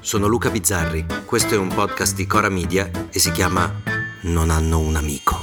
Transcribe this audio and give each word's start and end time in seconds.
sono 0.00 0.26
Luca 0.26 0.50
Bizzarri, 0.50 1.04
questo 1.26 1.54
è 1.54 1.58
un 1.58 1.68
podcast 1.68 2.14
di 2.14 2.26
Cora 2.26 2.48
Media 2.48 2.90
e 3.12 3.18
si 3.18 3.30
chiama 3.32 3.82
Non 4.22 4.48
hanno 4.50 4.78
un 4.78 4.96
amico. 4.96 5.36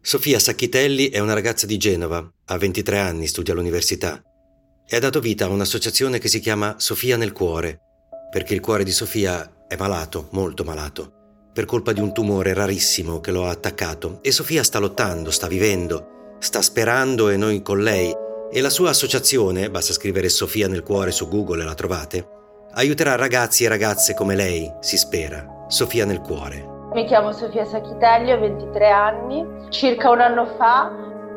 Sofia 0.00 0.38
Sacchitelli 0.38 1.10
è 1.10 1.18
una 1.18 1.34
ragazza 1.34 1.66
di 1.66 1.76
Genova, 1.76 2.26
ha 2.46 2.56
23 2.56 2.98
anni, 2.98 3.26
studia 3.26 3.52
all'università. 3.52 4.22
E 4.86 4.96
ha 4.96 4.98
dato 4.98 5.20
vita 5.20 5.44
a 5.44 5.48
un'associazione 5.48 6.18
che 6.18 6.28
si 6.28 6.40
chiama 6.40 6.76
Sofia 6.78 7.16
nel 7.16 7.32
cuore, 7.32 7.80
perché 8.30 8.54
il 8.54 8.60
cuore 8.60 8.82
di 8.82 8.92
Sofia 8.92 9.66
è 9.68 9.76
malato, 9.76 10.28
molto 10.32 10.64
malato 10.64 11.14
per 11.52 11.64
colpa 11.64 11.92
di 11.92 12.00
un 12.00 12.14
tumore 12.14 12.54
rarissimo 12.54 13.20
che 13.20 13.32
lo 13.32 13.44
ha 13.44 13.50
attaccato. 13.50 14.20
E 14.22 14.30
Sofia 14.30 14.62
sta 14.62 14.78
lottando, 14.78 15.30
sta 15.30 15.48
vivendo, 15.48 16.36
sta 16.38 16.62
sperando 16.62 17.28
e 17.28 17.36
noi 17.36 17.60
con 17.60 17.82
lei 17.82 18.14
e 18.52 18.60
la 18.60 18.70
sua 18.70 18.90
associazione, 18.90 19.70
basta 19.70 19.92
scrivere 19.92 20.28
Sofia 20.28 20.66
nel 20.66 20.82
cuore 20.82 21.12
su 21.12 21.28
Google 21.28 21.62
e 21.62 21.64
la 21.64 21.74
trovate, 21.74 22.26
aiuterà 22.72 23.14
ragazzi 23.14 23.64
e 23.64 23.68
ragazze 23.68 24.14
come 24.14 24.34
lei, 24.34 24.72
si 24.80 24.96
spera, 24.96 25.64
Sofia 25.68 26.04
nel 26.04 26.20
cuore. 26.20 26.78
Mi 26.92 27.04
chiamo 27.06 27.30
Sofia 27.30 27.64
Sacchitelli, 27.64 28.32
ho 28.32 28.40
23 28.40 28.90
anni. 28.90 29.46
Circa 29.68 30.10
un 30.10 30.20
anno 30.20 30.46
fa 30.56 30.90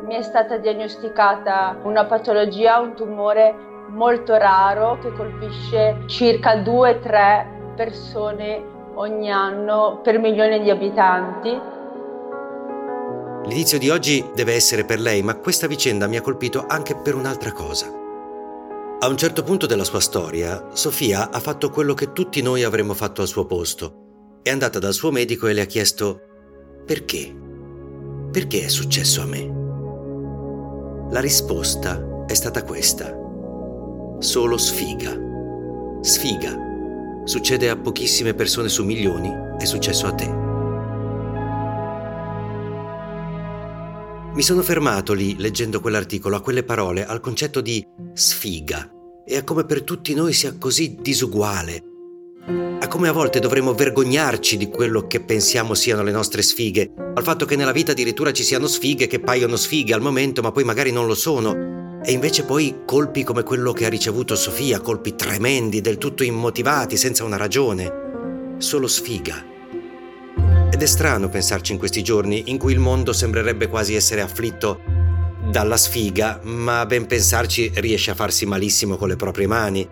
mi 0.04 0.16
è 0.16 0.22
stata 0.22 0.56
diagnosticata 0.58 1.78
una 1.84 2.04
patologia, 2.06 2.80
un 2.80 2.94
tumore 2.94 3.54
molto 3.90 4.34
raro 4.36 4.98
che 4.98 5.12
colpisce 5.12 6.02
circa 6.06 6.56
2-3 6.56 7.74
persone 7.76 8.62
ogni 8.96 9.30
anno 9.30 10.00
per 10.02 10.18
milioni 10.18 10.60
di 10.60 10.70
abitanti. 10.70 11.58
L'inizio 13.46 13.78
di 13.78 13.90
oggi 13.90 14.24
deve 14.34 14.54
essere 14.54 14.84
per 14.84 15.00
lei, 15.00 15.22
ma 15.22 15.36
questa 15.36 15.66
vicenda 15.66 16.06
mi 16.06 16.16
ha 16.16 16.22
colpito 16.22 16.66
anche 16.66 16.96
per 16.96 17.14
un'altra 17.14 17.52
cosa. 17.52 17.86
A 18.98 19.06
un 19.06 19.16
certo 19.16 19.42
punto 19.42 19.66
della 19.66 19.84
sua 19.84 20.00
storia, 20.00 20.70
Sofia 20.72 21.30
ha 21.30 21.40
fatto 21.40 21.70
quello 21.70 21.94
che 21.94 22.12
tutti 22.12 22.40
noi 22.42 22.62
avremmo 22.62 22.94
fatto 22.94 23.22
al 23.22 23.28
suo 23.28 23.44
posto. 23.44 24.38
È 24.42 24.50
andata 24.50 24.78
dal 24.78 24.94
suo 24.94 25.10
medico 25.10 25.46
e 25.46 25.52
le 25.52 25.60
ha 25.60 25.66
chiesto 25.66 26.20
perché? 26.86 27.34
Perché 28.30 28.64
è 28.64 28.68
successo 28.68 29.20
a 29.22 29.26
me? 29.26 29.52
La 31.10 31.20
risposta 31.20 32.24
è 32.26 32.34
stata 32.34 32.62
questa. 32.64 33.14
Solo 34.18 34.56
sfiga. 34.56 35.16
Sfiga 36.00 36.64
Succede 37.24 37.70
a 37.70 37.76
pochissime 37.76 38.34
persone 38.34 38.68
su 38.68 38.84
milioni, 38.84 39.32
è 39.58 39.64
successo 39.64 40.06
a 40.06 40.12
te. 40.12 40.43
Mi 44.34 44.42
sono 44.42 44.62
fermato 44.62 45.12
lì, 45.12 45.36
leggendo 45.38 45.80
quell'articolo, 45.80 46.34
a 46.34 46.40
quelle 46.40 46.64
parole, 46.64 47.06
al 47.06 47.20
concetto 47.20 47.60
di 47.60 47.86
sfiga 48.14 48.90
e 49.24 49.36
a 49.36 49.44
come 49.44 49.64
per 49.64 49.82
tutti 49.82 50.12
noi 50.12 50.32
sia 50.32 50.56
così 50.58 50.96
disuguale, 51.00 51.82
a 52.80 52.88
come 52.88 53.06
a 53.06 53.12
volte 53.12 53.38
dovremmo 53.38 53.74
vergognarci 53.74 54.56
di 54.56 54.68
quello 54.68 55.06
che 55.06 55.20
pensiamo 55.20 55.74
siano 55.74 56.02
le 56.02 56.10
nostre 56.10 56.42
sfighe, 56.42 56.92
al 57.14 57.22
fatto 57.22 57.44
che 57.44 57.54
nella 57.54 57.70
vita 57.70 57.92
addirittura 57.92 58.32
ci 58.32 58.42
siano 58.42 58.66
sfighe 58.66 59.06
che 59.06 59.20
paiono 59.20 59.54
sfighe 59.54 59.94
al 59.94 60.02
momento 60.02 60.42
ma 60.42 60.50
poi 60.50 60.64
magari 60.64 60.90
non 60.90 61.06
lo 61.06 61.14
sono, 61.14 62.00
e 62.04 62.10
invece 62.10 62.42
poi 62.42 62.80
colpi 62.84 63.22
come 63.22 63.44
quello 63.44 63.72
che 63.72 63.86
ha 63.86 63.88
ricevuto 63.88 64.34
Sofia, 64.34 64.80
colpi 64.80 65.14
tremendi, 65.14 65.80
del 65.80 65.96
tutto 65.96 66.24
immotivati, 66.24 66.96
senza 66.96 67.22
una 67.22 67.36
ragione. 67.36 68.56
Solo 68.58 68.88
sfiga. 68.88 69.53
Ed 70.74 70.82
è 70.82 70.86
strano 70.86 71.28
pensarci 71.28 71.70
in 71.70 71.78
questi 71.78 72.02
giorni 72.02 72.42
in 72.46 72.58
cui 72.58 72.72
il 72.72 72.80
mondo 72.80 73.12
sembrerebbe 73.12 73.68
quasi 73.68 73.94
essere 73.94 74.22
afflitto 74.22 74.80
dalla 75.48 75.76
sfiga, 75.76 76.40
ma 76.42 76.80
a 76.80 76.86
ben 76.86 77.06
pensarci 77.06 77.70
riesce 77.76 78.10
a 78.10 78.16
farsi 78.16 78.44
malissimo 78.44 78.96
con 78.96 79.06
le 79.06 79.14
proprie 79.14 79.46
mani. 79.46 79.88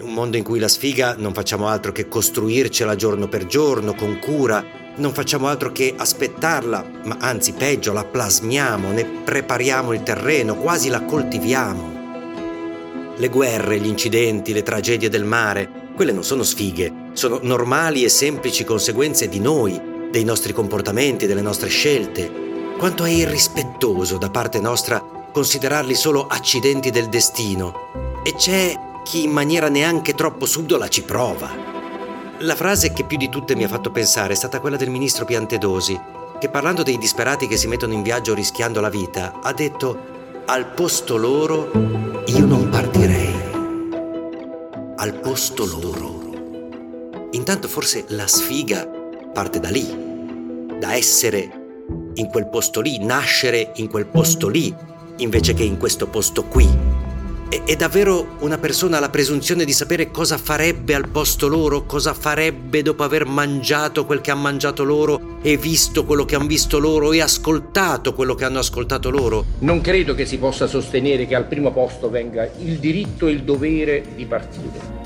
Un 0.00 0.14
mondo 0.14 0.36
in 0.36 0.44
cui 0.44 0.60
la 0.60 0.68
sfiga 0.68 1.16
non 1.18 1.34
facciamo 1.34 1.66
altro 1.66 1.90
che 1.90 2.06
costruircela 2.06 2.94
giorno 2.94 3.26
per 3.26 3.46
giorno, 3.46 3.96
con 3.96 4.20
cura, 4.20 4.64
non 4.94 5.12
facciamo 5.12 5.48
altro 5.48 5.72
che 5.72 5.92
aspettarla, 5.96 7.00
ma 7.02 7.16
anzi 7.18 7.54
peggio, 7.54 7.92
la 7.92 8.04
plasmiamo, 8.04 8.92
ne 8.92 9.04
prepariamo 9.24 9.92
il 9.92 10.04
terreno, 10.04 10.54
quasi 10.54 10.88
la 10.88 11.02
coltiviamo. 11.02 13.14
Le 13.16 13.28
guerre, 13.28 13.80
gli 13.80 13.88
incidenti, 13.88 14.52
le 14.52 14.62
tragedie 14.62 15.08
del 15.08 15.24
mare, 15.24 15.90
quelle 15.96 16.12
non 16.12 16.22
sono 16.22 16.44
sfighe, 16.44 17.10
sono 17.12 17.40
normali 17.42 18.04
e 18.04 18.08
semplici 18.08 18.62
conseguenze 18.62 19.28
di 19.28 19.40
noi, 19.40 19.90
dei 20.12 20.24
nostri 20.24 20.52
comportamenti, 20.52 21.26
delle 21.26 21.40
nostre 21.40 21.70
scelte. 21.70 22.30
Quanto 22.76 23.04
è 23.04 23.08
irrispettoso 23.08 24.18
da 24.18 24.28
parte 24.28 24.60
nostra 24.60 25.02
considerarli 25.32 25.94
solo 25.94 26.26
accidenti 26.26 26.90
del 26.90 27.08
destino. 27.08 28.20
E 28.22 28.34
c'è 28.34 28.78
chi 29.02 29.24
in 29.24 29.30
maniera 29.30 29.70
neanche 29.70 30.14
troppo 30.14 30.44
subdola 30.44 30.86
ci 30.88 31.02
prova. 31.02 31.48
La 32.40 32.54
frase 32.54 32.92
che 32.92 33.04
più 33.04 33.16
di 33.16 33.30
tutte 33.30 33.56
mi 33.56 33.64
ha 33.64 33.68
fatto 33.68 33.90
pensare 33.90 34.34
è 34.34 34.36
stata 34.36 34.60
quella 34.60 34.76
del 34.76 34.90
ministro 34.90 35.24
Piantedosi, 35.24 35.98
che 36.38 36.50
parlando 36.50 36.82
dei 36.82 36.98
disperati 36.98 37.46
che 37.46 37.56
si 37.56 37.66
mettono 37.66 37.94
in 37.94 38.02
viaggio 38.02 38.34
rischiando 38.34 38.80
la 38.80 38.90
vita, 38.90 39.40
ha 39.40 39.54
detto 39.54 40.10
al 40.44 40.66
posto 40.74 41.16
loro 41.16 41.70
io 42.26 42.44
non 42.44 42.68
partirei. 42.68 43.34
Al 44.96 45.14
posto 45.20 45.64
loro. 45.64 47.28
Intanto 47.30 47.66
forse 47.66 48.04
la 48.08 48.26
sfiga 48.26 49.00
parte 49.32 49.60
da 49.60 49.70
lì, 49.70 49.86
da 50.78 50.94
essere 50.94 51.50
in 52.14 52.26
quel 52.28 52.48
posto 52.48 52.80
lì, 52.80 53.02
nascere 53.02 53.72
in 53.76 53.88
quel 53.88 54.06
posto 54.06 54.48
lì, 54.48 54.72
invece 55.16 55.54
che 55.54 55.64
in 55.64 55.78
questo 55.78 56.06
posto 56.06 56.44
qui 56.44 56.68
è 57.64 57.76
davvero 57.76 58.36
una 58.40 58.56
persona 58.56 58.98
la 58.98 59.10
presunzione 59.10 59.66
di 59.66 59.72
sapere 59.72 60.10
cosa 60.10 60.38
farebbe 60.38 60.94
al 60.94 61.08
posto 61.08 61.48
loro, 61.48 61.84
cosa 61.84 62.14
farebbe 62.14 62.82
dopo 62.82 63.02
aver 63.02 63.26
mangiato 63.26 64.06
quel 64.06 64.22
che 64.22 64.30
hanno 64.30 64.40
mangiato 64.42 64.84
loro 64.84 65.38
e 65.42 65.58
visto 65.58 66.04
quello 66.04 66.24
che 66.24 66.34
hanno 66.34 66.46
visto 66.46 66.78
loro 66.78 67.12
e 67.12 67.20
ascoltato 67.20 68.14
quello 68.14 68.34
che 68.34 68.44
hanno 68.44 68.58
ascoltato 68.58 69.10
loro? 69.10 69.44
Non 69.58 69.82
credo 69.82 70.14
che 70.14 70.24
si 70.24 70.38
possa 70.38 70.66
sostenere 70.66 71.26
che 71.26 71.34
al 71.34 71.46
primo 71.46 71.72
posto 71.72 72.08
venga 72.08 72.50
il 72.58 72.78
diritto 72.78 73.26
e 73.28 73.32
il 73.32 73.42
dovere 73.42 74.02
di 74.14 74.24
partire. 74.24 75.01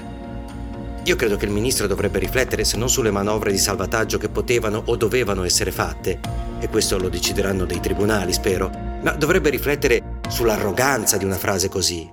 Io 1.07 1.15
credo 1.15 1.37
che 1.37 1.45
il 1.45 1.53
ministro 1.53 1.87
dovrebbe 1.87 2.19
riflettere 2.19 2.65
se 2.65 2.77
non 2.77 2.89
sulle 2.89 3.13
manovre 3.13 3.53
di 3.53 3.59
salvataggio 3.59 4.19
che 4.19 4.29
potevano 4.29 4.83
o 4.87 4.97
dovevano 4.97 5.45
essere 5.45 5.71
fatte, 5.71 6.19
e 6.59 6.69
questo 6.69 6.99
lo 6.99 7.09
decideranno 7.09 7.65
dei 7.65 7.79
tribunali, 7.79 8.33
spero, 8.33 8.69
ma 9.05 9.13
dovrebbe 9.13 9.51
riflettere 9.51 10.19
sull'arroganza 10.29 11.17
di 11.17 11.25
una 11.25 11.37
frase 11.37 11.69
così. 11.69 12.11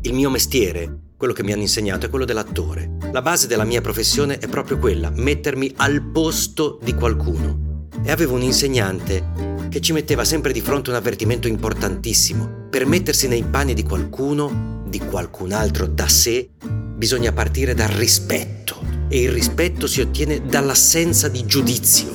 Il 0.00 0.14
mio 0.14 0.28
mestiere, 0.28 1.12
quello 1.16 1.32
che 1.32 1.44
mi 1.44 1.52
hanno 1.52 1.62
insegnato, 1.62 2.06
è 2.06 2.10
quello 2.10 2.24
dell'attore. 2.24 2.96
La 3.12 3.22
base 3.22 3.46
della 3.46 3.64
mia 3.64 3.80
professione 3.80 4.38
è 4.38 4.48
proprio 4.48 4.78
quella, 4.78 5.10
mettermi 5.10 5.74
al 5.76 6.10
posto 6.10 6.80
di 6.82 6.92
qualcuno. 6.92 7.86
E 8.02 8.10
avevo 8.10 8.34
un 8.34 8.42
insegnante 8.42 9.45
che 9.68 9.80
ci 9.80 9.92
metteva 9.92 10.24
sempre 10.24 10.52
di 10.52 10.60
fronte 10.60 10.90
un 10.90 10.96
avvertimento 10.96 11.48
importantissimo. 11.48 12.68
Per 12.70 12.86
mettersi 12.86 13.28
nei 13.28 13.42
panni 13.42 13.74
di 13.74 13.82
qualcuno, 13.82 14.84
di 14.86 14.98
qualcun 14.98 15.52
altro 15.52 15.86
da 15.86 16.08
sé, 16.08 16.50
bisogna 16.94 17.32
partire 17.32 17.74
dal 17.74 17.88
rispetto. 17.88 18.80
E 19.08 19.22
il 19.22 19.30
rispetto 19.30 19.86
si 19.86 20.00
ottiene 20.00 20.46
dall'assenza 20.46 21.28
di 21.28 21.44
giudizio. 21.46 22.12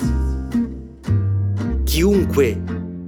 Chiunque 1.84 2.64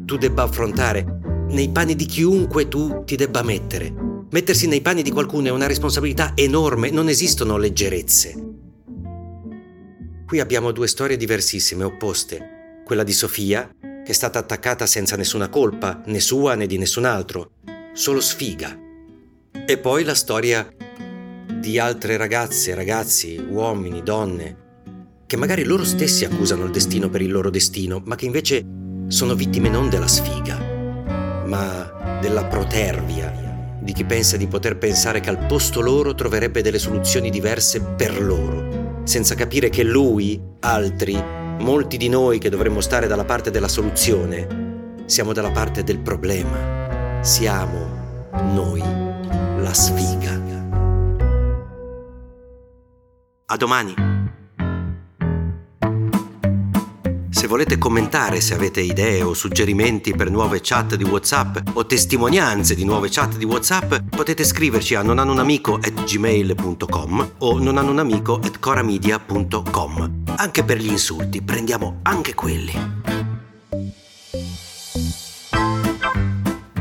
tu 0.05 0.17
debba 0.17 0.43
affrontare, 0.43 1.19
nei 1.49 1.69
panni 1.69 1.95
di 1.95 2.05
chiunque 2.05 2.67
tu 2.67 3.03
ti 3.05 3.15
debba 3.15 3.43
mettere, 3.43 4.03
Mettersi 4.33 4.65
nei 4.65 4.81
panni 4.81 5.03
di 5.03 5.11
qualcuno 5.11 5.45
è 5.45 5.51
una 5.51 5.67
responsabilità 5.67 6.31
enorme, 6.33 6.89
non 6.89 7.07
esistono 7.07 7.55
leggerezze. 7.55 8.33
Qui 10.25 10.39
abbiamo 10.39 10.71
due 10.71 10.87
storie 10.87 11.17
diversissime, 11.17 11.83
opposte. 11.83 12.81
Quella 12.83 13.03
di 13.03 13.13
Sofia, 13.13 13.69
che 14.03 14.11
è 14.11 14.13
stata 14.13 14.39
attaccata 14.39 14.85
senza 14.85 15.15
nessuna 15.15 15.47
colpa, 15.47 16.01
né 16.05 16.19
sua 16.19 16.55
né 16.55 16.67
di 16.67 16.77
nessun 16.77 17.05
altro, 17.05 17.51
solo 17.93 18.19
sfiga. 18.19 18.77
E 19.65 19.77
poi 19.77 20.03
la 20.03 20.15
storia 20.15 20.67
di 21.59 21.79
altre 21.79 22.17
ragazze, 22.17 22.75
ragazzi, 22.75 23.37
uomini, 23.37 24.03
donne, 24.03 24.57
che 25.25 25.37
magari 25.37 25.63
loro 25.63 25.85
stessi 25.85 26.25
accusano 26.25 26.65
il 26.65 26.71
destino 26.71 27.09
per 27.09 27.21
il 27.21 27.31
loro 27.31 27.49
destino, 27.49 28.01
ma 28.05 28.15
che 28.15 28.25
invece 28.25 28.65
sono 29.07 29.35
vittime 29.35 29.69
non 29.69 29.89
della 29.89 30.07
sfiga, 30.07 30.57
ma 31.45 32.19
della 32.21 32.45
protervia, 32.45 33.79
di 33.81 33.93
chi 33.93 34.03
pensa 34.03 34.35
di 34.37 34.47
poter 34.47 34.77
pensare 34.77 35.21
che 35.21 35.29
al 35.29 35.45
posto 35.45 35.79
loro 35.79 36.13
troverebbe 36.13 36.61
delle 36.61 36.79
soluzioni 36.79 37.29
diverse 37.29 37.81
per 37.81 38.21
loro, 38.21 39.01
senza 39.05 39.35
capire 39.35 39.69
che 39.69 39.83
lui, 39.83 40.41
altri, 40.59 41.42
molti 41.63 41.97
di 41.97 42.09
noi 42.09 42.37
che 42.37 42.49
dovremmo 42.49 42.81
stare 42.81 43.07
dalla 43.07 43.25
parte 43.25 43.49
della 43.49 43.67
soluzione, 43.67 45.01
siamo 45.05 45.33
dalla 45.33 45.51
parte 45.51 45.83
del 45.83 45.99
problema. 45.99 47.21
Siamo 47.21 48.29
noi 48.53 48.81
la 48.81 49.73
sfiga. 49.73 50.41
A 53.45 53.57
domani. 53.57 54.13
volete 57.53 57.77
commentare, 57.77 58.41
se 58.41 58.55
avete 58.55 58.81
idee 58.81 59.21
o 59.21 59.35
suggerimenti 59.35 60.15
per 60.15 60.31
nuove 60.31 60.59
chat 60.59 60.95
di 60.95 61.03
WhatsApp 61.03 61.59
o 61.73 61.85
testimonianze 61.85 62.73
di 62.73 62.83
nuove 62.83 63.09
chat 63.11 63.37
di 63.37 63.45
WhatsApp, 63.45 63.93
potete 64.13 64.43
scriverci 64.43 64.95
a 64.95 65.01
nonhanunamico@gmail.com 65.01 67.31
o 67.39 67.59
nonhanunamico@coramedia.com. 67.59 70.23
Anche 70.35 70.63
per 70.63 70.77
gli 70.77 70.89
insulti, 70.89 71.41
prendiamo 71.41 71.99
anche 72.03 72.33
quelli. 72.33 72.73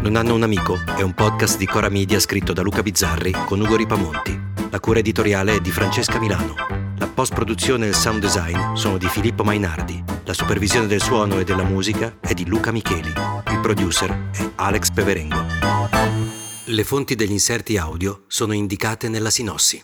Non 0.03 0.17
hanno 0.17 0.35
un 0.35 0.43
amico 0.43 0.81
è 0.97 1.03
un 1.03 1.15
podcast 1.15 1.59
di 1.59 1.67
Cora 1.67 1.89
Media 1.89 2.19
scritto 2.19 2.53
da 2.53 2.63
Luca 2.63 2.83
Bizzarri 2.83 3.31
con 3.47 3.61
Ugo 3.61 3.77
Ripamonti. 3.77 4.37
La 4.71 4.81
cura 4.81 4.99
editoriale 4.99 5.55
è 5.55 5.61
di 5.61 5.71
Francesca 5.71 6.19
Milano. 6.19 6.57
La 6.99 7.07
post-produzione 7.07 7.87
e 7.87 7.91
il 7.91 7.95
sound 7.95 8.21
design 8.21 8.75
sono 8.75 8.99
di 8.99 9.07
Filippo 9.07 9.45
Mainardi. 9.45 10.03
La 10.25 10.35
supervisione 10.35 10.89
del 10.89 11.01
suono 11.01 11.39
e 11.39 11.45
della 11.45 11.63
musica 11.63 12.17
è 12.21 12.35
di 12.35 12.47
Luca 12.47 12.73
Micheli. 12.73 13.13
Il 13.51 13.61
producer 13.61 14.31
è 14.33 14.51
Alex 14.57 14.91
Peverengo. 14.91 15.62
Le 16.73 16.85
fonti 16.85 17.15
degli 17.15 17.33
inserti 17.33 17.77
audio 17.77 18.23
sono 18.29 18.55
indicate 18.55 19.11
nella 19.11 19.29
sinossi. 19.29 19.79